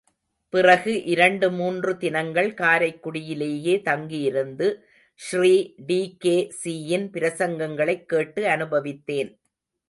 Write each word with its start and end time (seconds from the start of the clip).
பிறகு 0.49 1.03
இரண்டு 1.03 1.51
மூன்று 1.51 1.97
தினங்கள் 1.97 2.53
காரைக்குடியிலேயே 2.53 3.81
தங்கியிருந்து 3.81 4.67
ஸ்ரீ 5.19 5.73
டி.கே.சியின் 5.85 7.09
பிரசங்கங்களைக் 7.11 8.05
கேட்டு 8.05 8.43
அனுபவித்தேன். 8.47 9.31